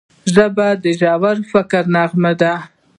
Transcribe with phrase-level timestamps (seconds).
[0.33, 2.53] ژبه د ژور فکر نغمه ده